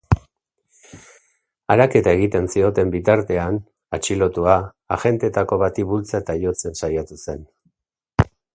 [1.73, 3.59] Araketa egiten zioten bitartean,
[3.99, 7.45] atxilotuak agenteetako bati bultza eta jotzen saiatu zen.